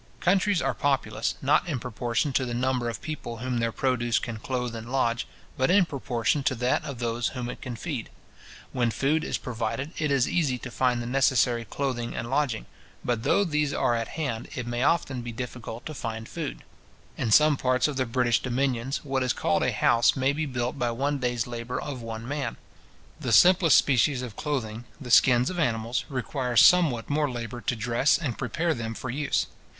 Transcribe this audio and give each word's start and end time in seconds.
Countries 0.19 0.63
are 0.63 0.73
populous, 0.73 1.35
not 1.43 1.67
in 1.69 1.77
proportion 1.79 2.33
to 2.33 2.43
the 2.43 2.55
number 2.55 2.89
of 2.89 3.03
people 3.03 3.37
whom 3.37 3.59
their 3.59 3.71
produce 3.71 4.17
can 4.17 4.37
clothe 4.39 4.75
and 4.75 4.91
lodge, 4.91 5.27
but 5.57 5.69
in 5.69 5.85
proportion 5.85 6.41
to 6.41 6.55
that 6.55 6.83
of 6.83 6.97
those 6.97 7.27
whom 7.37 7.47
it 7.51 7.61
can 7.61 7.75
feed. 7.75 8.09
When 8.73 8.89
food 8.89 9.23
is 9.23 9.37
provided, 9.37 9.91
it 9.99 10.09
is 10.09 10.27
easy 10.27 10.57
to 10.57 10.71
find 10.71 11.03
the 11.03 11.05
necessary 11.05 11.65
clothing 11.65 12.15
and 12.15 12.31
lodging. 12.31 12.65
But 13.05 13.21
though 13.21 13.43
these 13.43 13.75
are 13.75 13.93
at 13.93 14.07
hand, 14.17 14.47
it 14.55 14.65
may 14.65 14.81
often 14.81 15.21
be 15.21 15.31
difficult 15.31 15.85
to 15.85 15.93
find 15.93 16.27
food. 16.27 16.63
In 17.15 17.29
some 17.29 17.55
parts 17.55 17.87
of 17.87 17.95
the 17.95 18.07
British 18.07 18.41
dominions, 18.41 19.01
what 19.05 19.21
is 19.21 19.33
called 19.33 19.61
a 19.61 19.71
house 19.71 20.15
may 20.15 20.33
be 20.33 20.47
built 20.47 20.79
by 20.79 20.89
one 20.89 21.19
day's 21.19 21.45
labour 21.45 21.79
of 21.79 22.01
one 22.01 22.27
man. 22.27 22.57
The 23.19 23.31
simplest 23.31 23.77
species 23.77 24.23
of 24.23 24.35
clothing, 24.35 24.85
the 24.99 25.11
skins 25.11 25.51
of 25.51 25.59
animals, 25.59 26.05
require 26.09 26.55
somewhat 26.55 27.07
more 27.07 27.29
labour 27.29 27.61
to 27.61 27.75
dress 27.75 28.17
and 28.17 28.35
prepare 28.35 28.73
them 28.73 28.95
for 28.95 29.11
use. 29.11 29.45